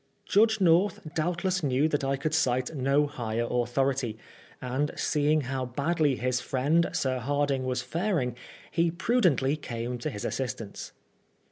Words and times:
Judge 0.25 0.59
North 0.59 0.99
doubtless 1.13 1.61
knew 1.61 1.87
that 1.87 2.03
I 2.03 2.17
could 2.17 2.33
cite 2.33 2.73
no 2.75 3.05
higher 3.05 3.45
authority, 3.47 4.17
and 4.59 4.89
seeing 4.95 5.41
how 5.41 5.63
badly 5.65 6.15
his 6.15 6.41
friend 6.41 6.89
Sir 6.91 7.19
Hardinge 7.19 7.65
was 7.67 7.83
faring, 7.83 8.35
he 8.71 8.89
prudently 8.89 9.55
came 9.55 9.99
to 9.99 10.09
his 10.09 10.25
assistance. 10.25 10.91